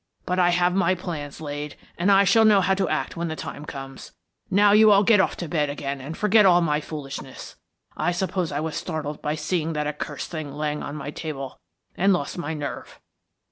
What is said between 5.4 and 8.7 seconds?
bed again and forget all my foolishness. I suppose I